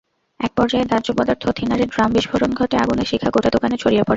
একপর্যায়ে 0.39 0.85
দাহ্য 0.85 1.07
পদার্থ 1.17 1.43
থিনারের 1.57 1.89
ড্রাম 1.89 2.09
বিস্ফোরণ 2.13 2.51
ঘটে 2.53 2.75
আগুনের 2.77 3.07
শিখা 3.07 3.29
গোটা 3.29 3.49
দোকানে 3.49 3.75
ছড়িয়ে 3.77 4.01
পড়ে। 4.01 4.09